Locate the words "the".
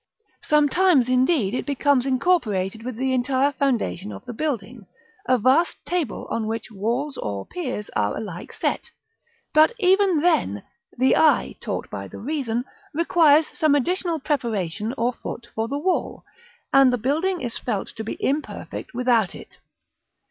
2.95-3.13, 4.25-4.33, 10.97-11.15, 12.07-12.17, 15.67-15.77, 16.91-16.97